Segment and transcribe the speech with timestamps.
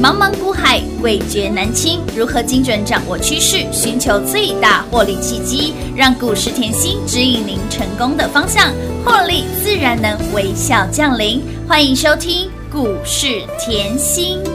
[0.00, 1.98] 茫茫股海，味觉难清。
[2.16, 8.72] 如何精准掌握趋势，寻求最大获利契机，让股市甜心指引您成功的方向，
[9.04, 11.42] 获利自然能微笑降临。
[11.66, 14.38] 欢迎收听股市甜心。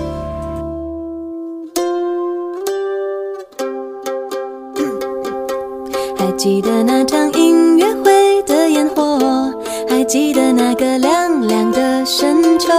[6.18, 9.54] 还记得那场音乐会的烟火，
[9.90, 12.70] 还记得那个凉凉的深秋，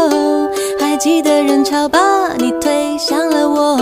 [0.81, 2.01] 还记得人潮把
[3.05, 3.77] 你推向了我，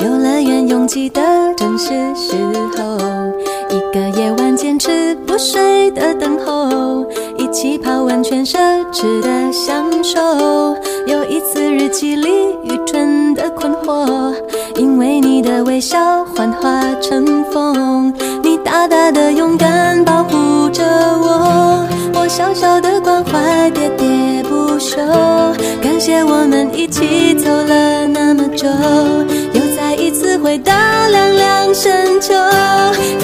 [0.00, 1.20] 游乐园拥挤的
[1.58, 2.34] 正是时
[2.78, 2.96] 候，
[3.68, 7.04] 一个夜晚坚持不睡的等候，
[7.36, 8.56] 一起泡温泉奢
[8.90, 10.18] 侈的享受，
[11.06, 12.30] 有一次日记里
[12.64, 14.34] 愚蠢的困惑，
[14.76, 18.10] 因为你的微笑幻化成风，
[18.42, 24.96] 你大大的勇敢保护着我，我小小的关怀喋喋不休，
[25.82, 27.85] 感谢我们一起走了
[28.66, 30.72] 又再一次回到
[31.10, 32.34] 凉凉深秋，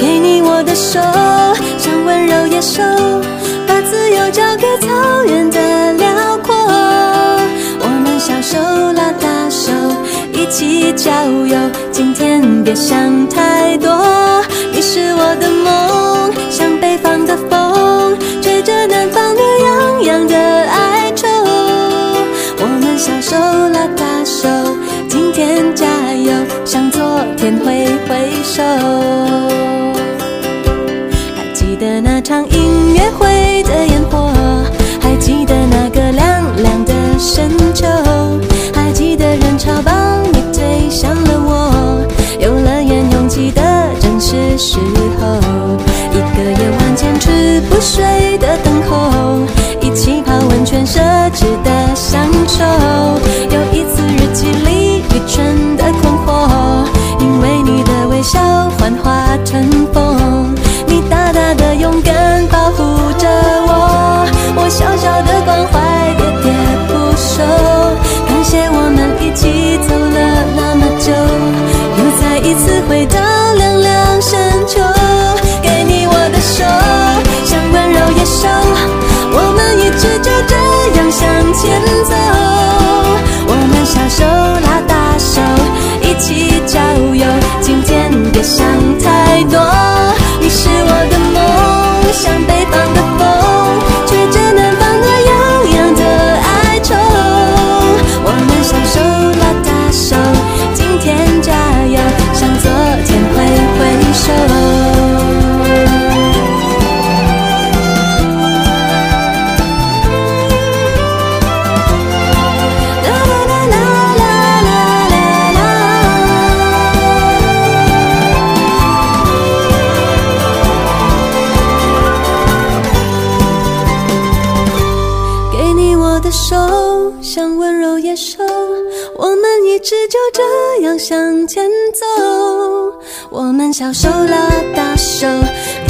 [0.01, 1.01] 给你我的手，
[1.79, 2.83] 像温柔野兽，
[3.67, 6.55] 把自由交给草原的辽阔。
[7.81, 8.59] 我们小手
[8.93, 9.73] 拉大手，
[10.33, 11.11] 一起郊
[11.47, 11.59] 游。
[11.91, 13.91] 今天别想太多，
[14.73, 21.27] 你是我的梦，像北方的风，吹着南方暖洋洋的哀愁。
[22.59, 24.12] 我们小手拉大
[28.13, 29.62] 回首。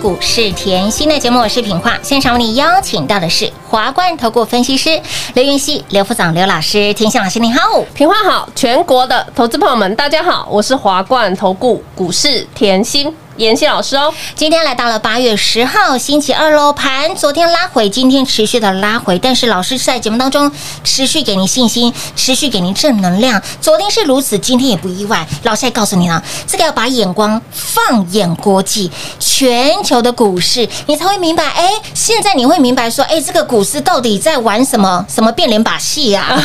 [0.00, 1.98] 股市甜心的节目，我是品化。
[2.02, 5.00] 现场为你邀请到的是华冠投顾分析师
[5.34, 7.60] 刘云熙、刘副总、刘老师，甜心老师你好。
[7.94, 14.12] 平化好，全国的投资朋友们，大家好，我是华冠投顾股市甜心妍希老师哦。
[14.34, 20.50] 今天来到了八月十号星期二喽，盘昨天拉回，今天持续的拉回，但是老师在节目当中
[20.82, 23.40] 持续给您信心，持续给您正能量。
[23.60, 25.26] 昨天是如此，今天也不意外。
[25.44, 28.90] 老师还告诉你了，这个要把眼光放眼国际，
[29.20, 31.44] 全球的股市，你才会明白。
[31.44, 36.26] 哎，现在你会明白说，哎，这个股市到底在玩什么什么变脸把戏呀、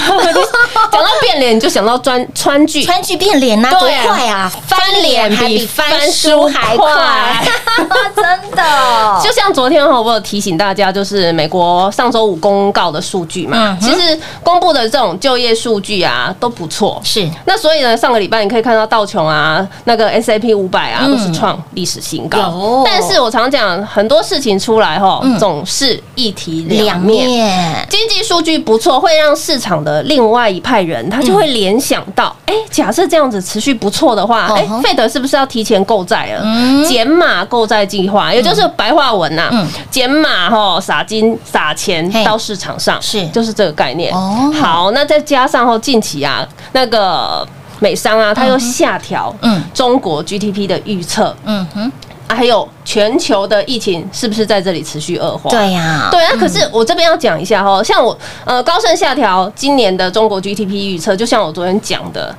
[0.91, 4.51] 讲到变脸，你就想到川川剧，川剧变脸呐、多快啊！
[4.67, 7.43] 翻脸还比比翻书还快。
[8.15, 8.63] 真的，
[9.23, 17.01] 就像昨天哈，我有提醒大家，就是美国上周五公告的数据嘛，嗯其实公布的这种就业数据啊都不错。
[17.03, 22.83] 是那所以呢，上个礼拜你可以看到道琼啊，那个 S A P 五百啊，嗯都是创历史新高有。
[22.85, 27.25] 但是我常讲，很多事情出来哈嗯，总是一体两两面。
[27.25, 36.43] 面，经济数据不错，会让市场的另外一派人，他就会联想到，哎、假设这样子持续不错的话，哎、费德是不是要提前购债了？
[36.73, 36.85] 嗯。
[36.85, 39.67] 减码购债计划，也就是白话文呐、嗯。
[39.91, 43.27] 减码吼撒金撒钱到市场上，是。
[43.29, 44.13] 就是这个概念。
[44.13, 44.51] 哦。
[44.59, 47.47] 好，那再加上后近期啊，那个
[47.79, 49.61] 美商啊，它又下调嗯。
[49.73, 51.91] 中国 GDP 的预测，嗯哼，
[52.27, 55.49] 啊还有全球的疫情是不是在这里持续恶化？
[55.49, 62.33] 对呀，对啊，可是我这边要讲一下哈，像我呃高盛下调今年的中国 GDP 预测，就像我昨天讲的，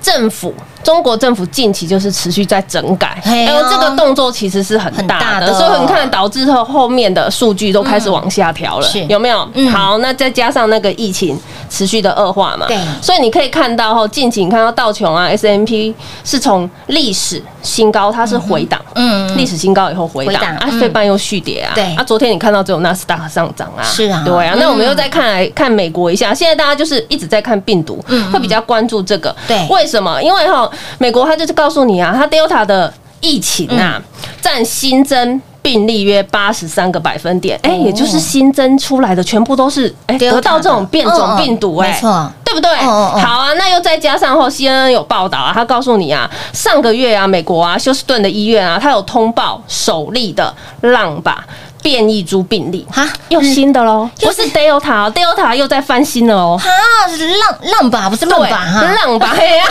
[0.00, 9.04] 政府中国政府近期就是持续在整改，嘿啊然后这个动作其实是很很大的，大的所以你看导致后后面的数据都开始往下调了，是。
[9.06, 9.48] 有没有？
[9.54, 9.70] 嗯？
[9.70, 11.38] 好，那再加上那个疫情
[11.70, 12.78] 持续的恶化嘛，对。
[13.00, 15.94] 所以你可以看到后近期你看到道琼啊 S M P
[16.24, 20.80] 是从历史新高，它是回档，嗯历史新高以后回回档，啊，档嗯。
[20.80, 21.84] 费半又续跌啊，对。
[21.94, 24.22] 啊，昨天你看到只有纳斯达克上涨啊，是啊。
[24.24, 29.68] 对啊，嗯那我们又再看来看美国一下，现在大家就是一直在看病毒，会比较关注这个，嗯对。
[29.68, 30.20] 为什么？
[30.22, 30.68] 因为哈，
[30.98, 34.00] 美国它就是告诉你啊，它 Delta 的疫情啊，
[34.40, 35.40] 占新增。
[35.62, 42.68] 病例约八十三个百分点，哎、也就是新增出来的全部都是哎得到这种变种病毒、哎、没错，对不对？
[42.78, 42.98] 好
[43.38, 51.36] 啊，那又再加上后 CNN 有报道啊，他告诉你啊，上个月啊，美国啊休斯顿的医院啊，他有通报首例的浪靶
[51.82, 56.58] 变异株病例，哈又新的喽，不是 Delta 哦 Delta 又在翻新了哦。
[56.58, 56.70] 哈
[57.08, 59.64] 是浪浪吧，不是论吧哈，浪吧， 嘿呀，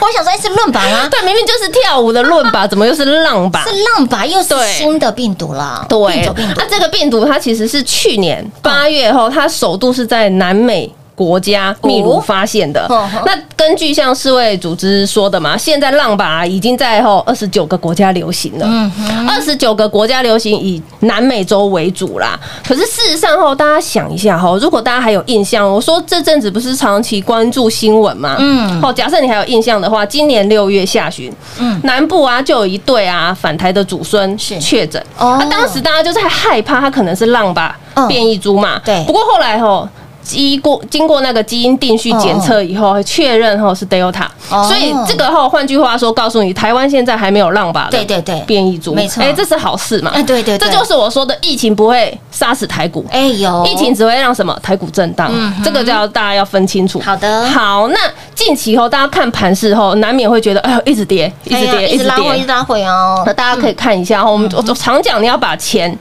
[0.00, 1.08] 我想说哎是论吧吗？
[1.10, 3.64] 对，明明就是跳舞的论吧， 怎么又是浪吧？
[3.66, 5.98] 是浪吧，又是新的病毒了，对
[6.34, 10.90] 病毒那，，这个病毒它其实是去年八月后，它首度是在南美。
[11.16, 12.86] 国家秘鲁发现的。
[13.24, 22.38] 那根据像世卫组织说的嘛，现在浪靶已经在后二十九个国家流行了，嗯，二十九个国家流行以南美洲为主啦。
[22.62, 28.36] 可是事实上后，大家想一下哈，如果大家还有印象，我说这阵子不是长期关注新闻嘛？
[28.38, 28.80] 嗯。
[28.82, 31.80] 好，假设你还有印象的话，今年六月下旬，嗯。
[31.84, 34.58] 南部啊就有一对啊返台的祖孙是。
[34.60, 35.38] 确诊，哦。
[35.40, 38.06] 那当时大家就在害怕他可能是浪靶嗯。
[38.06, 39.02] 变异株嘛，对。
[39.06, 39.88] 不过后来吼。
[40.26, 44.64] 经过经过那个基因定序检测以后，确认后是 Delta，哦。
[44.64, 48.40] 所以这个后换句话说，告诉你台湾现在还没有浪靶的对对对。
[48.46, 49.22] 变异株，没错。
[49.22, 50.10] 哎，这是好事嘛？
[50.14, 50.68] 哎对对对。
[50.68, 55.30] 这就是我说的疫情不会杀死台股，哎有疫情只会让什么台股震荡。
[55.64, 57.00] 这个就要大家要分清楚。
[57.00, 57.46] 好的。
[57.50, 57.98] 好，那
[58.34, 62.46] 近期后大家看盘势后，难免会觉得，哎呦，一直跌，一直跌，一直拉回，一直。
[62.46, 63.22] 拉回哦。
[63.26, 65.96] 那，大家可以看一下哈，我们我我常讲，你要把钱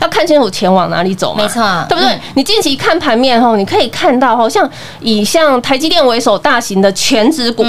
[0.00, 2.20] 要看清楚钱往哪里走嘛，没错对不对嗯？
[2.34, 4.68] 你近期看盘面后，你可以看到哈，像
[5.00, 7.64] 以像台积电为首大型的全指股，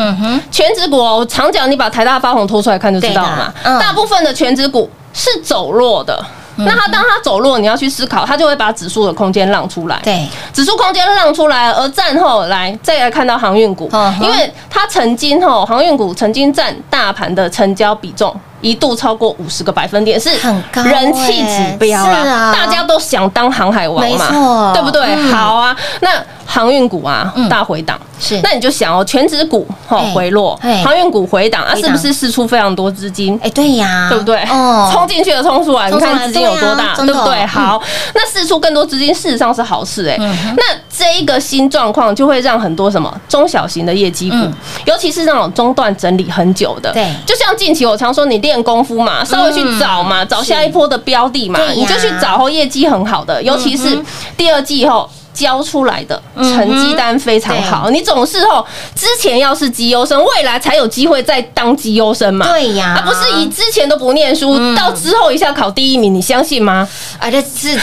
[0.51, 3.79] 全指股哦，我常讲，你把台大发红拖出来看就知道了嘛嗯。
[3.79, 6.25] 大部分的全指股是走弱的。
[6.57, 9.99] 那它当它走弱，你要去思考，它就会把指数的空间让出来。
[10.03, 13.89] 对，指数空间让出来，而战后来再来看到航运股。
[14.21, 20.29] 因为它曾经吼航运股曾经占大盘的成交比重一度超过五十个百分点，是
[20.73, 22.51] 人气指标啦。
[22.51, 25.03] 大家都想当航海王嘛，对不对？
[25.15, 25.31] 嗯。
[25.31, 26.09] 好啊，那
[26.47, 27.47] 航运股啊嗯。
[27.49, 28.39] 大回档，是。
[28.41, 30.57] 那你就想哦，全指股哈哎回落。
[30.63, 33.39] 哎，航运股回档啊，是不是释出非常多资金？
[33.43, 34.37] 哎对呀，对不对？
[34.49, 37.39] 哦，冲进去的冲出来，你看资金有多大，对不对？
[37.43, 37.47] 嗯。
[37.47, 37.81] 好，
[38.15, 40.15] 那释出更多资金，事实上是好事哎。
[40.19, 40.55] 嗯。
[40.57, 44.53] 那这一个新状况就会让很多什么中小型的业绩股嗯，
[44.85, 47.03] 尤其是那种中段整理很久的，对。
[47.03, 55.09] 嗯就像近期我常说，你练功夫嘛，稍微去找嘛，找下一波的标的嘛你就去找后业绩很好的，尤其是嗯第二季后。
[55.37, 58.65] 交出来的成绩单非常好，你总是哦，
[58.95, 62.47] 之前要是绩优生，未来才有机会再当绩优生嘛。
[62.47, 66.87] 对呀啊，不是以之前都不念书，嗯到之后一下考第一名，你相信吗？
[67.19, 67.79] 啊，这是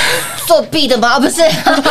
[0.49, 1.11] 作弊的吗？
[1.11, 1.43] 啊 不是，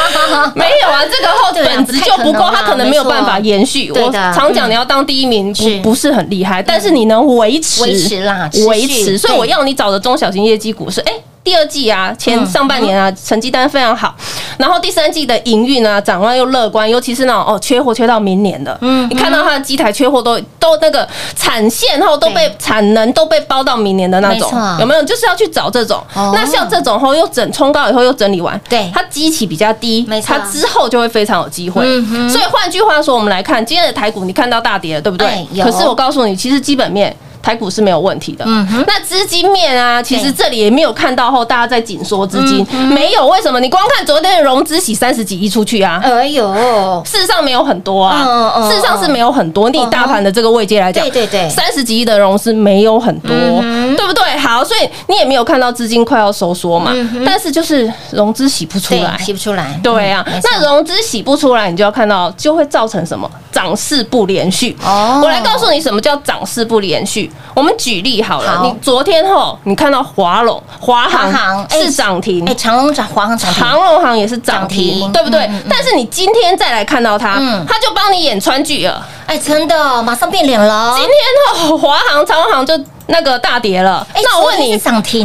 [0.54, 3.90] 没有啊，这个后本质就不够，他可能没有办法延续。
[3.92, 9.18] 我常讲，你要当第一名不不是很厉害，但是你能维持维持啦维持。
[9.18, 11.14] 所以我要你找的中小型业绩股是哎。
[11.44, 14.16] 第二季啊，前嗯上半年啊，成绩单非常好，
[14.58, 25.04] 然后第三季的营运啊，展望又乐观，尤其是那种哦，缺货缺到明年的，嗯你看到它的机台缺货都都那个产线后都被对产能都被包到明年的那种有没有？
[25.04, 26.02] 就是要去找这种。
[26.14, 26.32] 哦。
[26.34, 28.90] 那像这种后又整冲高以后又整理完，对。
[28.94, 30.38] 它基期比较低，没错。
[30.38, 31.84] 它之后就会非常有机会。
[31.86, 35.46] 嗯所以换句话说，我们来看今天的台股，你看到大跌了，对不对？
[35.62, 38.46] 可是我告诉你，其实基本面台股是没有问题的。
[38.48, 43.28] 嗯哼那资金面啊，其实对这里也没有看到后大家在紧缩资金，没有。
[43.28, 43.60] 为什么？
[43.60, 49.70] 你光看昨天的融资洗三十几亿出去啊，哎呦，事实上没有很多啊，嗯嗯事实上是没有很多。
[49.70, 54.24] 你以大盘的这个位阶来讲，对对对三十几亿的融资没有很多，嗯对不对？
[54.38, 56.94] 好，所以你也没有看到资金快要收缩嘛，
[57.26, 59.26] 但是就是融资洗不出来对，。
[59.26, 64.76] 洗不出来，对啊嗯没，错那融资洗不出来，你就要看到就会造成什么涨势不连续。
[64.84, 67.32] 哦我来告诉你什么叫涨势不连续。
[67.54, 75.68] 我们举例好了，好你昨天后你看到华龙、华华航是涨停哎，，长隆涨，华航涨停，长龙行也是涨涨停，停对不对嗯嗯嗯？
[75.70, 79.06] 但是你今天再来看到它嗯，它就帮你演川剧了。
[79.26, 81.06] 哎，真的马上变脸了今。
[81.06, 82.78] 天哦，华航、长龙行就
[83.14, 84.06] 那个大跌了。
[84.12, 84.76] 哎那我问你，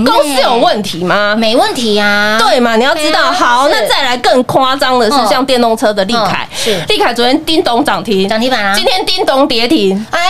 [0.05, 1.35] 公司有问题吗？
[1.35, 2.77] 没问题啊，对嘛？
[2.77, 10.07] 你要知道，啊好，那再来更夸张的嗯是，像电动车的利凯嗯，是利凯昨天叮咚涨停，涨停板啊今天叮咚跌停。
[10.11, 10.21] 哎，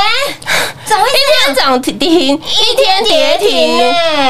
[0.84, 3.78] 怎么一天涨停，一天跌停。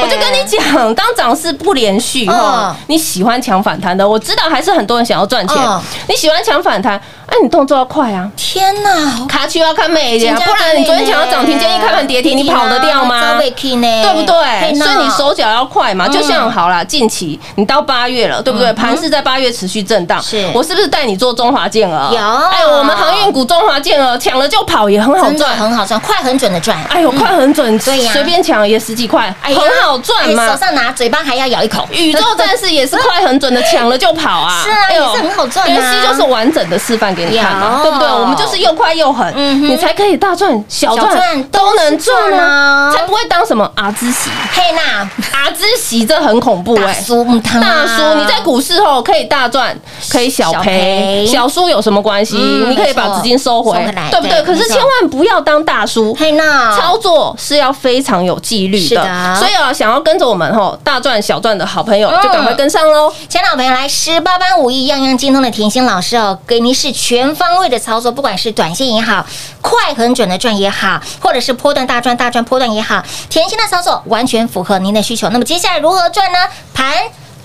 [0.01, 5.79] 我就跟你讲，当涨势不连续嗯哈，你喜欢抢反弹的，我知道还是很多人想要赚钱嗯。
[6.07, 8.29] 你喜欢抢反弹，哎，你动作要快啊。
[8.35, 9.25] 天哪！
[9.27, 13.37] 卡区要看美一点啊，真的不然你昨天抢到涨停，今天一开盘跌停，你跑得掉吗？
[13.39, 14.75] 对不对？
[14.75, 18.73] 所以你手脚要快嘛，嗯就像好啦，近期你到八月了，对不对？
[18.73, 22.09] 盘是在八月持续震荡，是我是不是带你做中华健儿？
[22.11, 25.55] 有哎，我们航运股中华健儿抢了就跑，也很好赚。
[25.55, 26.77] 很好赚，快很准的赚。
[26.89, 30.57] 哎呦，快很准，对呀随便抢也十几块，哎很好赚嘛手。
[30.57, 31.87] 上拿，嘴巴还要咬一口。
[31.91, 34.61] 宇宙战士也是快很准的，抢了就跑啊！
[34.65, 38.07] 是啊也是很好赚啊妍希就是完整的示范给你看嘛，对不对？
[38.07, 44.29] 我们就是又快又狠，你才可以大赚小小赚赚都能赚啊，啊才不会当什么阿兹喜。
[44.51, 49.77] 嘿娜，阿兹喜这很恐怖大哎、叔母汤啊大叔，你在股市后可以大赚，
[50.09, 52.37] 可以小小赔，小输有什么关系？
[52.39, 53.77] 嗯你可以把资金收回。
[53.95, 54.41] 来，对不对？
[54.43, 56.13] 可是千万不要当大叔。
[56.13, 62.19] 嘿娜，操作是要非常有纪律的，所以啊，想要跟着我们吼大赚小赚的好朋友，嗯。
[62.21, 63.11] 就赶快跟上喽。
[63.27, 69.25] 亲爱的好朋友，来十八般武艺，样样精通的甜心老师哦，给您是全方位的操作，不管是短线也好，
[69.63, 75.27] 快很准的赚也好，或者是波段大赚大赚波段也好，甜心的操作完全符合您的需求。
[75.29, 76.37] 那么接下来如何赚呢？
[76.71, 76.93] 盘。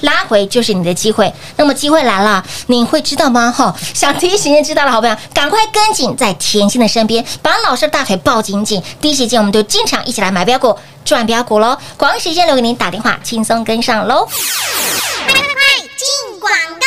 [0.01, 3.51] 拉回就是你的机会，那么机会来了，你会知道吗？
[3.51, 11.79] 哈，想第一时间知道的好朋友，赶快跟紧在甜心的身边，把老师的大腿抱紧紧，第一时间我们就进场一起来买标股、赚标股喽！
[11.97, 14.27] 广告时间留给您打电话，轻松跟上喽。
[14.27, 16.87] 快快快进广告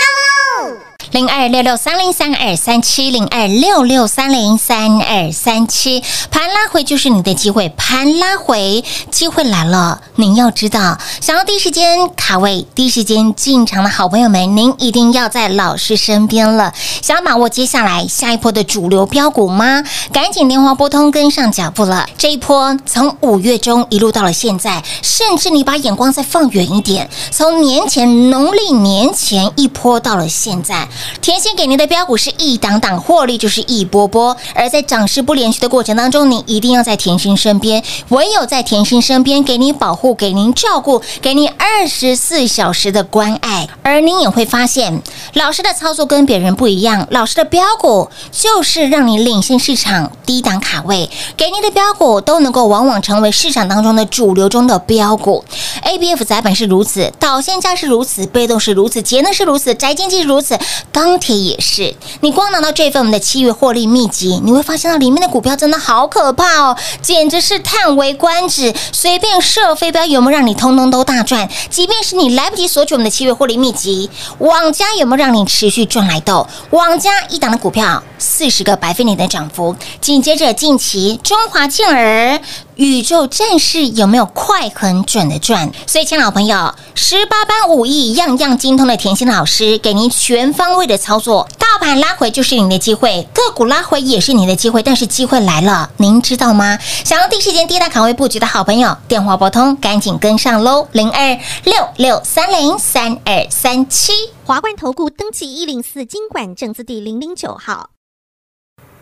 [1.11, 16.73] 零二六六三零三二三七零二六六三零三二三七，盘拉回就是你的机会，盘拉回机会来了，您要知道，想要第一时间卡位、第一时间进场的好朋友们，您一定要在老师身边了。
[17.01, 19.83] 想要把握接下来下一波的主流标股吗？
[20.11, 22.05] 赶紧电话拨通，跟上脚步了。
[22.17, 30.87] 这一波从五月中一路到了现在，甚至你把眼光再放远一点，从年前农历年前一波到了现在，
[31.21, 45.01] 甜心给您的标股是一档档获利就是一波波，而在涨势不连续的过程当中，您一定要在甜心身边，唯有在甜心身边给您保护、给您照顾、给您二十四小时的关爱，而您也会发现，
[45.33, 55.43] 老师的操作跟别人不一样，老师的标股就是让你领先市场，低档卡位，给您的标股都能够往往成为市场当中的主流中的标股。
[55.83, 60.57] A B F 窄板是如此，导线价是如此，被动是如此，节能是如此，宅经济是如此，
[60.97, 61.93] 钢铁也是。
[62.21, 68.73] 你光拿到这份我们的七月获利秘籍，你会发现到里面的股票真的好可怕哦，简直是叹为观止。
[68.91, 71.47] 随便射飞镖有没有让你通通都大赚？
[71.69, 76.47] 即便是你来不及索取我们的七月获利秘籍，网家有没有让你持续赚来豆？
[76.71, 82.41] 网家一档的股票四十个百分点的涨幅，紧接着近期中华健儿。
[82.77, 85.71] 宇宙战士有没有快很准的赚？
[85.87, 91.47] 所以，亲爱的朋友，十八般武艺样样精通的甜心老师，给您全方位的操作。
[91.59, 94.81] 大盘拉回就是你的机会，个股拉回也是你的机会。
[94.81, 96.79] 但是机会来了，您知道吗？
[97.03, 100.87] 想要第一时间低档卡位布局的好朋友，电话拨通，赶紧跟上喽！
[100.93, 104.13] 零二六六三零三二三七。
[104.45, 107.89] 华冠投顾登记一零四经管证字第零零九号。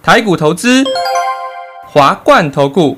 [0.01, 0.83] 台股投资，
[1.87, 2.97] 华冠投顾。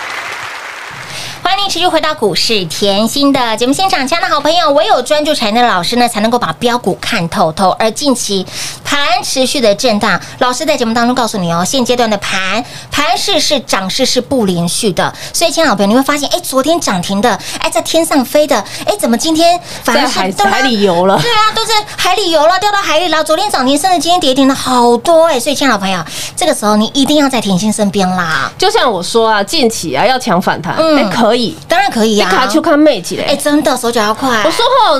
[1.43, 7.69] 欢迎你持续回到股市甜心的节目现场，亲爱的好朋友，唯有专注产业的老师呢，才能够把标股看透透。
[7.71, 8.45] 而近期
[8.85, 23.23] 盘持续的震荡，老师在节目当中告诉你哦，现阶段的盘盘势是涨势是不连续的，所以，亲爱的好朋友，你会发现，哎，昨天涨停的，哎，在天上飞的，哎，怎么今天反而在海海里游了对啊，都在海里游了，掉到海里了。
[23.23, 25.99] 昨天涨停，甚至今天跌停的好多哎，所以，亲爱的好朋友，
[26.35, 28.51] 这个时候你一定要在甜心身边啦。
[28.57, 33.37] 就像我说啊，近期啊要抢反弹，嗯哎，可以，当然可以呀、你卡去看妹子哎，嘞。
[33.37, 34.29] 真的手脚要快。
[34.43, 34.99] 我说后，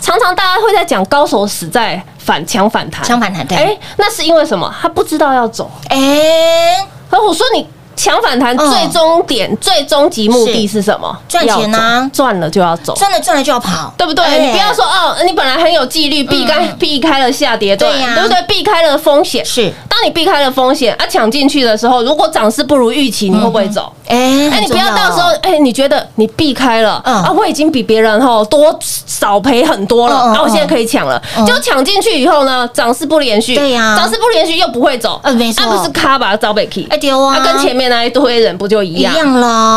[0.00, 4.74] 常常大家会在讲高手死在反强反弹，强反弹对哎，那是因为什么？
[4.80, 5.70] 他不知道要走。
[5.88, 8.70] 哎，而我说你抢反弹嗯。
[8.70, 11.16] 最终点、最终极目的是什么？
[11.28, 12.08] 赚钱啊。
[12.12, 12.94] 赚了就要走。
[12.94, 14.24] 赚了赚了就要跑，对不对？
[14.24, 14.38] 哎。
[14.38, 18.14] 你不要说哦，你本来很有纪律，避开避开了下跌段，对呀。
[18.14, 18.40] 对不对？
[18.46, 19.44] 避开了风险。
[19.44, 23.92] 是，当你避开了风险啊，抢进去的时候，如果涨势不如预期，你会不会走？
[24.08, 24.16] 哎，
[24.52, 27.14] 哎，你不要到时候，哎，你觉得你避开了嗯。
[27.24, 31.20] 啊，我已经比别人哈多少赔很多了，啊，我现在可以抢了。
[31.36, 31.44] 嗯。
[31.46, 33.96] 就抢进去以后呢，涨势不连续，对呀。
[33.96, 35.64] 涨势不连续又不会走，呃没错。
[35.64, 39.14] 啊，不是卡吧招北 key，哎丢啊跟前面那一堆人不就一一样？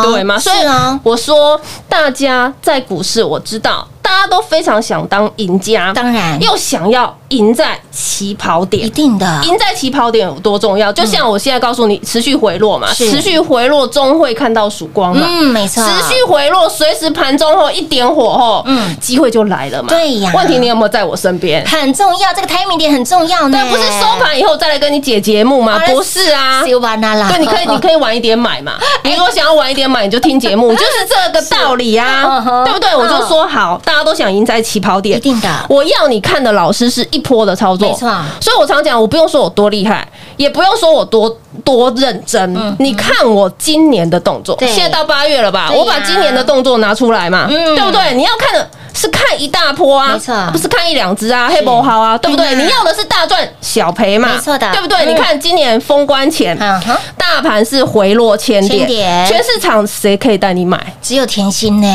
[0.03, 0.39] 对吗？
[0.39, 0.57] 所以
[1.03, 8.85] 我说大家在股市，我知道大家都非常想当赢家，当然又想要赢在起跑点。
[8.85, 8.89] 一。
[8.89, 10.91] 定的，赢在起跑点有多重要？
[10.91, 15.25] 就像我现在告诉你，持续回落嘛，持续回落终会看到曙光嘛。
[15.25, 18.79] 嗯，没错，持续回落，随时盘中后一点火后，嗯。
[18.89, 19.87] 嗯，机会就来了嘛。
[19.89, 20.31] 对呀。
[20.35, 21.65] 问题你有没有在我身边？
[21.65, 25.79] 很重要，这个 timing 点很重要呢，对，不是收盘以后再来跟你解节目吗？
[25.87, 28.73] 不是啊，啦，对，你可以，你可以晚一点买嘛。
[29.03, 32.93] 你如果想要晚一点买，你就听节目， 就是这个道理嗯啊，对不对？
[32.95, 35.49] 我就说好，大家都想赢在起跑点，一定的。
[35.69, 38.09] 我要你看的老师是一波的操作，没错
[38.41, 42.75] 所以我常讲，我不用说我多厉害，也不用说我多多认真。
[42.79, 45.71] 你看我今年的动作，现在到八月了吧？
[45.71, 48.13] 我把今年的动作拿出来嘛，嗯对不对？
[48.15, 48.69] 你要看的。
[48.99, 50.35] 是看一大波啊，没错。
[50.51, 52.53] 不是看一两只啊，黑波好啊，对不对？
[52.55, 55.05] 你要的是大赚小赔嘛，没错的对不对？
[55.05, 56.81] 嗯你看今年封关前，嗯，
[57.17, 60.77] 大盘是回落千点，全市场谁可以带你买？
[61.01, 61.87] 只有甜心呢，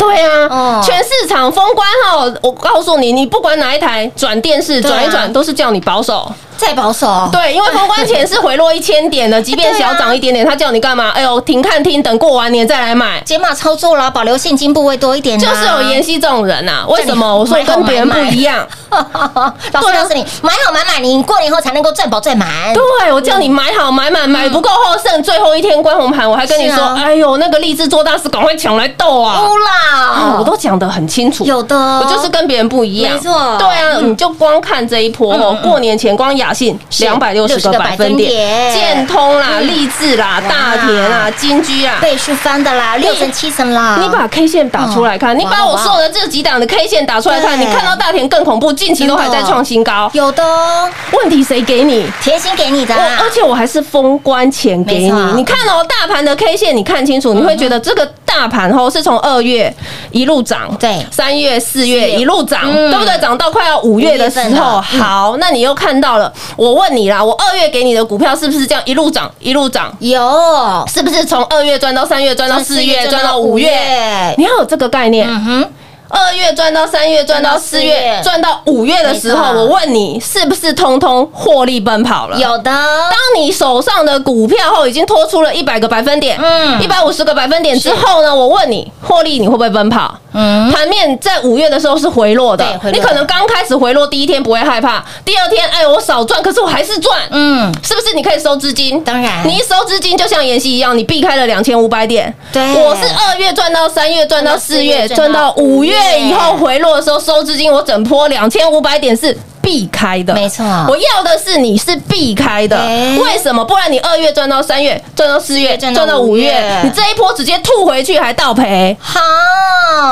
[0.00, 0.82] 对啊，哦。
[0.84, 6.30] 全市场封关后，我告诉你，你不管哪一台转电视转一转，都是叫你保守。
[6.58, 11.10] 再保守，对，因为封关前是回落一千点的， 即便小涨一点点，他叫你干嘛？
[11.14, 13.22] 哎呦，停看听，等过完年再来买。
[13.24, 17.38] 解码操作啦，保留现金部位多一点啊，就是有妍希这种人呐、为什么？
[17.38, 18.66] 我说跟别人不一样。
[18.90, 22.48] 老师告诉你，买好买满，你过年后才能够赚饱赚满。
[22.72, 29.42] 对，我叫你买好买满，买不够后剩最后一天关红盘，我还跟你说，啊哎呦，那个励志做大事，赶快抢来斗啊！
[29.42, 31.44] 乌啦啊，我都讲得很清楚。
[31.44, 41.98] 有的，我就是跟别人不一样，没错对啊，你就光看这一波哦，过年前光雅信是两百六十个百分点，60个百分点建通啦、立志啦、大田啦、金居啊。
[42.00, 43.98] 倍数翻的啦，六成七成啦。
[44.00, 50.10] 你把 K 线打出来看，嗯你把我所有的这几档的 K 线打出来看，你看到大田更恐怖，近期都还在创新高。
[50.14, 52.06] 有的哦，问题谁给你？
[52.22, 52.94] 甜心给你的。
[52.94, 59.74] 而且我还是封关前给你，你看哦，大盘的 K 线你看清楚，你会觉得这个大盘后是从二月
[60.12, 63.18] 一路涨，对三月、四月一路涨，嗯对不对？
[63.18, 69.92] 涨到快要五月的时候，好，那你又看到了，我问你啦，我二月给你的股票是不是这样一路涨一路涨？
[70.00, 74.34] 有是不是从二月赚到三月，赚到四月，赚到五月？
[74.36, 75.26] 你要有这个概念。
[75.26, 75.70] 嗯哼，
[76.08, 82.38] 二月赚到三月，赚到四月，赚到五月的时候，我问你，是不是通通获利奔跑了？
[82.38, 90.18] 有的，当你手上的股票后已经拖出了一百个百分点，嗯嗯，一百五十个百分点之后呢，我问你，获利你会不会奔跑？
[90.32, 98.14] 嗯，盘面在五月的时候是回落的你可能刚开始回落第一天不会害怕，第二天哎我少赚，可是我还是赚，嗯，是不是？
[98.14, 102.34] 你可以收资金，当然你一收资金就像妍希一样，你避开了两千五百点。
[102.52, 109.36] 对我是二月赚到三月，赚到四月，赚到五月以后回落的时候收资金，我整波两千五百点是。
[109.68, 110.64] 避开的，没错。
[110.88, 112.78] 我要的是你是避开的。
[112.78, 113.62] 哎，为什么？
[113.62, 119.20] 不然你二月赚到三月，赚到四月，赚到五五月月，你这一波直接吐回去还倒赔，好，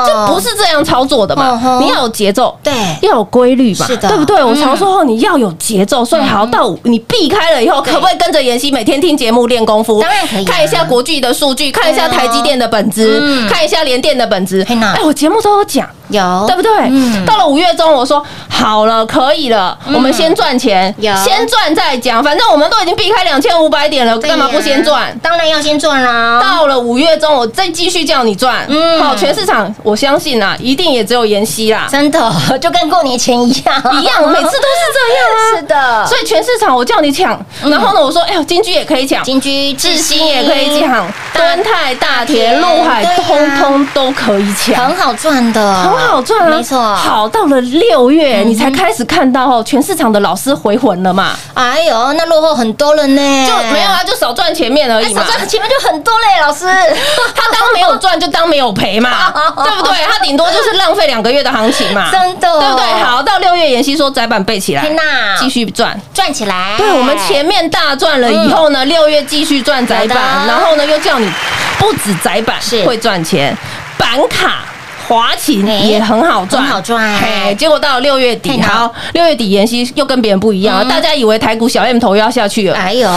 [0.05, 1.79] 就不是这样操作的嘛？
[1.81, 2.71] 你要有节奏，对。
[3.01, 4.07] 要有规律嘛，是的。
[4.07, 4.43] 对不对？
[4.43, 4.61] 我嗯。
[4.61, 9.99] 常说哦，你要有节奏，所以好到你避开了以后，可不可以跟着妍希每天听节目练功夫？
[10.01, 10.51] 当然可以啊。
[10.51, 14.63] 看一下国际的数据，看一下台积电的本质嗯，看一下联电的本质。
[14.69, 15.87] 哎，我节目都有讲。
[16.09, 16.45] 有。
[16.47, 16.71] 对不对？
[16.89, 17.25] 嗯。
[17.25, 22.23] 到了五月中，我说好了，可以了，我们先赚钱，有先赚再讲。
[22.23, 25.17] 反正我们都已经避开两千五百点了，干嘛不先赚？
[25.21, 26.39] 当然要先赚啦。
[26.41, 28.65] 到了五月中，我再继续叫你赚。
[28.69, 32.31] 嗯好，全市场我相信啊，一定也只有妍希啦，真的
[32.61, 35.39] 就跟过年前一样，一样，每次都是这样啊。
[35.55, 44.97] 是的，所以全市场我叫你抢，然后呢，我说哎呦，金居也可以抢，金居智新也可以抢，敦泰、大田、陆海啊通通都可以抢很。
[44.97, 46.95] 好赚的，很好赚啊，没错。
[46.95, 51.31] 好，到了六月，你才开始看到哦，全市场的老师回魂了嘛？
[51.53, 55.31] 哎呦，那落后很多了呢，就没有啊，就少赚前面而哎，已嘛少。
[55.31, 56.65] 赚前面就很多嘞，老师。
[57.35, 59.31] 他当没有赚就当没有赔嘛，
[59.63, 59.97] 对不对？
[60.09, 63.03] 他顶多就是浪费两个月的行情嘛，真的对不对？
[63.03, 65.03] 好，到六月，妍希说窄板背起来天，哪，
[65.39, 65.99] 继续赚。
[66.13, 66.75] 赚起来。
[66.77, 71.31] 对，我们前面大赚了以后呢，六月继续赚窄板，然后呢又叫你
[71.79, 73.55] 不止窄板是会赚钱，
[73.97, 74.63] 板卡。
[75.07, 77.17] 华勤哎也很好赚，很好赚。
[77.17, 78.87] 嘿结果到了六月底，好。
[78.87, 83.09] 好，六月底妍希又跟别人不一样大家以为台股小 M 头又要下去了，哎呦，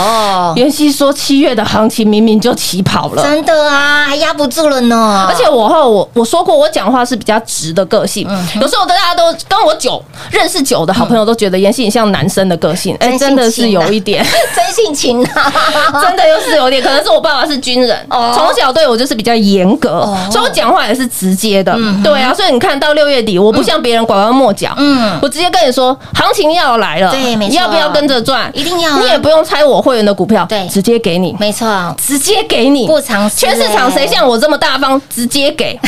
[0.55, 5.27] 妍希说七月的行情明明就起跑了，真的啊，还压不住了呢。
[5.29, 8.25] 而且我后我我说过，我讲话是比较直的个性。
[8.29, 10.01] 嗯有时候大家都跟我久
[10.31, 14.25] 认识久的好朋友都觉得妍希很像男生的个性，哎，真的是有一点，
[14.55, 15.51] 真性情啊，
[16.01, 16.81] 真的又是有点。
[16.81, 18.31] 可能是我爸爸是军人，哦。
[18.33, 21.77] 从小对我就是比较严格哦，所以我讲话也是直接的。
[22.03, 25.17] 对啊，所以你看到六月底，我不像别人拐弯抹角，嗯。
[25.21, 27.49] 我直接跟你说，行情要来了，对没错。
[27.49, 28.49] 你要不要跟着赚？
[28.53, 28.99] 一定要啊。
[28.99, 30.67] 你也不用猜我会员的股票，对。
[30.67, 31.35] 直接给你。
[31.39, 35.79] 没错，直接给你，不藏私全市场谁像我这么大方，直接给？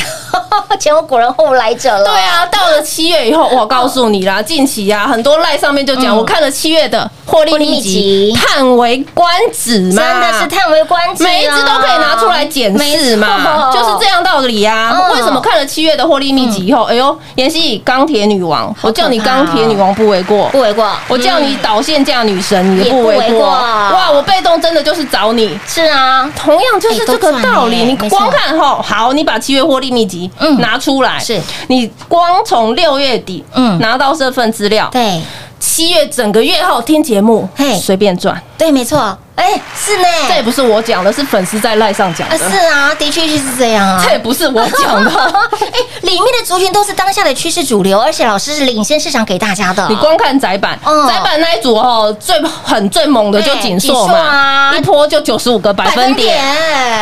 [0.79, 2.05] 前无古人后无来者了。
[2.05, 6.17] 对啊，到了七月以后，我告诉你啦，近期啊，很多赖上面就讲，嗯。
[6.17, 8.33] 我看了七月的获利秘秘籍。
[8.33, 14.93] 籍，叹为观止嘛，真的是叹为观止啊，每一只都可以拿出来检视嘛，就是这样道理啊。
[14.93, 15.15] 嗯。
[15.15, 20.49] 为什么看了七月的获利秘籍以后，哎呦，妍希钢铁女王，我叫你钢铁女王不为过。
[20.49, 20.89] 不为过。
[21.07, 24.11] 我叫你导线架女神也也不不为过，哇！
[24.11, 30.59] 我被动真的就是找你，是啊，同样就是这个道理，你光看后好，你把七月获利秘籍嗯。
[30.59, 31.41] 拿出来，是。
[31.67, 33.79] 你光从六月底嗯。
[33.79, 35.21] 拿到这份资料，对。
[35.59, 39.17] 七月整个月后听节目嘿，随便赚，对，没错。
[39.35, 44.11] 哎，是呢，这也不是我讲的，是粉丝在赖上讲是啊，的确是这样啊这。
[44.11, 45.09] 也不是我讲的。
[45.59, 49.87] 哎，里面的族群都是当下的趋势主流，而且老师是领先市场给大家的。
[49.89, 56.37] 你光看窄板，嗯窄板那一组哦，最很最猛的就哎锦硕嘛，一波就九十五个百分点。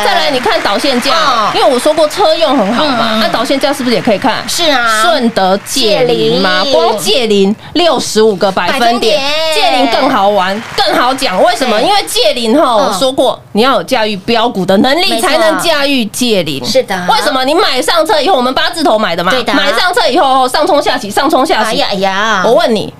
[0.04, 4.42] 再来，你看导线价嗯，因为我说过车用很好嗯嘛，那导线架是不是也可以看？
[4.48, 9.20] 是啊，顺德借林嘛，光借林六十五个百分点百分点，
[9.54, 11.40] 界林更好玩，更好讲。
[11.42, 11.80] 为什么？
[11.80, 16.64] 因为界林哈，嗯我说过，你要有驾驭标股的能力，才能驾驭界林。
[16.64, 17.44] 是的为什么？
[17.44, 21.88] 你买上车以后，我们八字头买的嘛，对的买上车以后上冲下起，上冲下起哎呀。
[21.90, 22.92] 哎呀，我问你，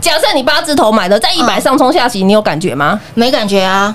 [0.00, 2.98] 假设你八字头买的，在一百嗯上冲下起，你有感觉吗？
[3.14, 3.94] 没感觉啊。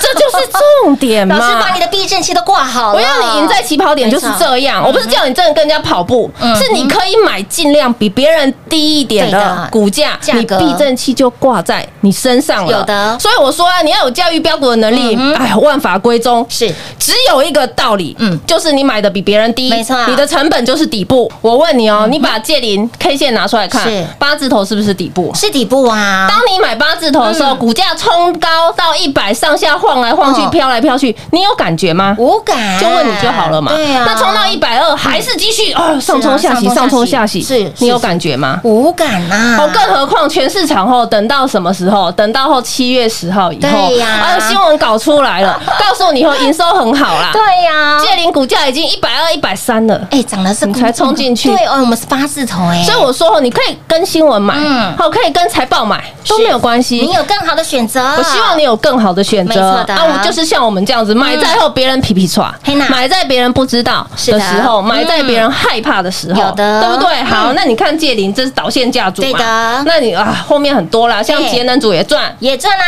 [0.00, 0.46] 这就是
[0.84, 1.36] 重点嘛。
[1.38, 9.68] 老师把你的避震器都挂好了，我要你赢在起跑点就是这样，我不是叫你真的跟人家跑步，嗯是你可以买尽量比别人低一点的的。
[9.70, 12.78] 股价，你避震器就挂在你身上了。
[12.78, 13.18] 有的。
[13.18, 16.44] 所以我说啊，你要有教育标股的能力哎，万法归宗。
[16.48, 16.72] 是。
[16.98, 18.30] 只有一个道理，嗯。
[18.32, 21.30] 嗯，就是你买的比别人低，没错嗯你的成本就是底部。
[21.40, 25.32] 我问你哦，你把借零 K 线拿出来看是，八字头是不是底部？
[25.34, 26.26] 是底部啊。
[26.28, 27.58] 当你买八字头的时候，嗯。
[27.58, 32.14] 股价冲高到一百上下晃来晃去哦，飘来飘去，你有感觉吗？
[32.18, 33.72] 无感，就问你就好了嘛。
[33.74, 38.60] 对啊，那冲到一百二还是继续啊上冲下洗，上冲下洗是是你有感觉吗？
[38.64, 39.56] 无感啊。
[39.58, 42.10] 哦，更何况全市场后，等到什么时候？
[42.12, 47.30] 等到后七月十号以后，对呀啊，新闻搞出来了， 告诉你以后营收很好啦。
[47.32, 50.00] 对呀，借零股价已经一百二、一百三了。
[50.10, 57.00] 哎，涨的是你才冲进去对哦，我们是八字头哎，所以我说哦，你可以跟新闻买，嗯好，可以跟财报买，都没有关系。
[57.00, 58.00] 你有更好的选择。
[58.16, 60.04] 我希望你有更好的选没择啊！
[60.04, 66.80] 我就是像我们这样子，买在后别人皮皮唰嘿呐，买在别人不知道的的时候，嗯买在别人害怕的时候，有的。
[66.80, 67.22] 对不对？
[67.24, 69.28] 好，嗯那你看借林，这是导线架组嘛？
[69.28, 69.82] 对的。
[69.86, 72.84] 那你啊，后面很多啦，像节能组也赚，也赚啊，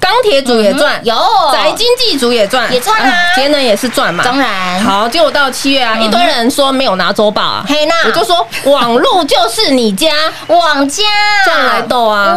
[0.00, 1.14] 钢铁组也赚，有。
[1.52, 3.12] 宅经济组也赚，也赚啊。
[3.34, 4.24] 节能也是赚嘛。
[4.24, 4.82] 当然。
[4.82, 10.08] 好，结果到七月啊，一堆人说没有拿周报啊，嘿那我就说网路就是你家。
[10.48, 11.04] 网家。
[11.44, 12.36] 这样来斗啊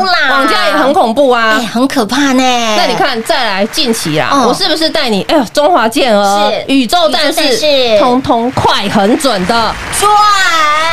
[0.49, 1.65] 家也很恐怖啊哎，。
[1.65, 2.43] 很可怕呢。
[2.77, 5.21] 那你看，再来近期啦，哦我是不是带你？
[5.23, 9.73] 哎呦，中华健儿是、宇宙战士，士通通快很准的。
[9.99, 10.09] 赚，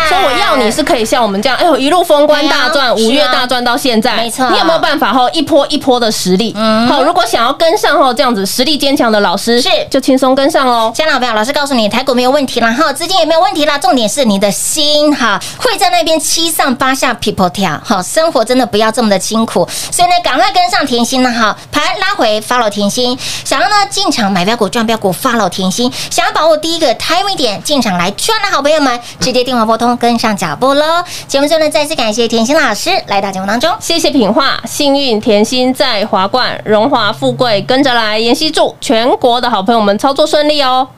[0.09, 6.53] 所以我要你是可以像我们这样，哎呦，一路封关大赚，五月大赚到现在，没错你有没有办法哈一波一波的实力？
[6.57, 10.91] 嗯好，如果想要跟上哈这样子实力坚强的老师，是就轻松跟上喽。
[10.95, 31.05] 家长朋友，老师告诉你，台股没有问题啦，哈，资金也没有问题啦，重点是你的心哈，会在那边七上八下 people 跳，好，生活真的不要这么的辛苦，所以呢，赶快跟上甜心了哈，盘拉回 follow 甜心，想要呢进场买标股赚标股 follow 甜心，想要把握第一个 timing 点进场来赚的好朋友们，直接电话拨通跟上脚步喽。
[31.29, 33.71] 节目最后呢，再次感谢甜心老师来到节目当中。
[33.79, 38.19] 谢谢品画，幸运甜心在华冠，荣华富贵跟着来。
[38.19, 40.89] 妍希祝全国的好朋友们操作顺利哦。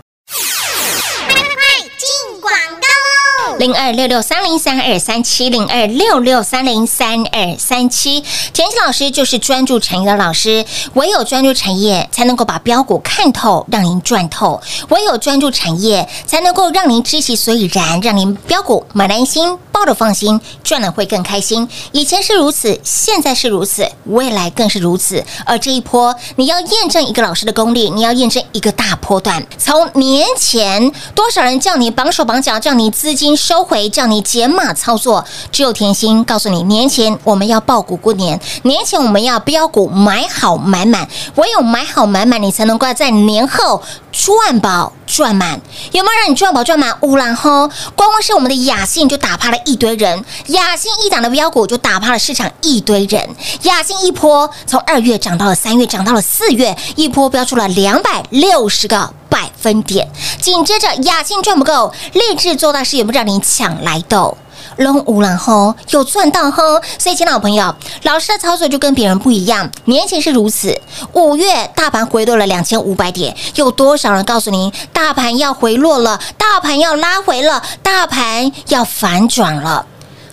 [3.59, 21.69] 零二六六三零三二三七零二六六三零三二三七，田心老师就是专注产业的老师，唯有专注产业，才能够把标股看透，让您赚透；唯有专注产业，才能够让您知其所以然，让您标股买的安心，抱着放心，赚了会更开心。
[21.91, 25.25] 以前是如此，现在是如此，未来更是如此。
[25.45, 29.45] 而这一波，你要验证一个老师的功力，你要验证一个大波段。
[29.59, 43.83] 从年前，多少人叫你绑手绑脚，叫你资金收回，叫你减码操作，只有甜心告诉你，年前我们要爆股过年，年前我们要标股买好买满，唯有买好买满，你才能够在年后
[44.13, 45.59] 赚饱赚满。
[45.93, 46.95] 有没有让你赚饱赚满？
[47.01, 59.15] 乌兰吼，光光是我们的雅信就打趴了一堆人，雅信一档的标股就打趴了市场一堆人，雅信一波从二月涨到了三月，涨到了四月，一波标出了两百六十个。
[59.31, 60.09] 百分点，
[60.41, 64.37] 紧接着雅兴赚不够，立志做大事有没有让你抢来斗？
[64.77, 69.69] 龙五然后有赚到吼，所以亲爱的朋友，老师的操作就跟别人不一样。
[69.87, 70.81] 年前是如此，
[71.15, 79.85] 五月大盘回落了两千五百点，有多少人告诉您大盘要回落了，大盘要拉回了，大盘要反转了？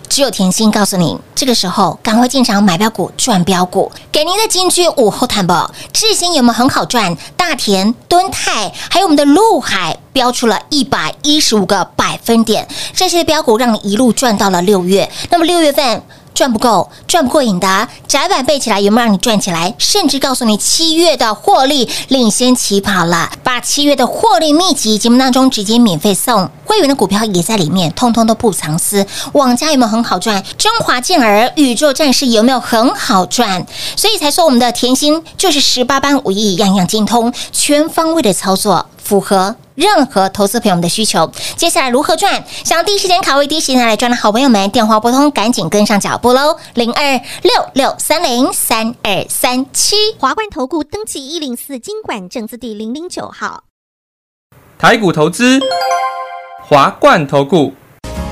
[0.08, 3.90] 只有甜心告诉您，这个时候赶快进场买标股赚标股。
[4.10, 5.52] 给您的金居午后谈不，
[5.92, 7.16] 智新有没有很好赚？
[7.36, 15.10] 大田、敦泰，还有我们的陆海，标出了一百一十五个百分点，这些标股让你一路赚到了六月。
[15.30, 16.02] 那么六月份。
[16.36, 19.74] 赚不够，赚不过瘾的，窄板背起来有没有让你赚起来？
[19.78, 29.06] 甚至告诉你七月的获利领先起跑了，把七月的获利秘籍节目当中直接免费送，会员的股票也在里面，通通都不藏私。
[29.32, 30.44] 网家有没有很好赚？
[30.58, 33.66] 中华健儿、宇宙战士有没有很好赚？
[33.96, 39.54] 所以才说我们的甜心就是十八般武艺，样样精通，全方位的操作，符合。
[39.76, 42.42] 任何投资朋友们的需求，接下来如何赚？
[42.64, 46.56] 想要第一时间卡位、第一时间来赚的好朋友们，电话拨通，赶紧跟上脚步喽！
[46.74, 49.94] 零二六六三零三二三七。
[50.18, 53.64] 华冠投顾登记一零四经管证字第零零九号。
[54.78, 55.60] 台股投资，
[56.66, 57.74] 华冠投顾。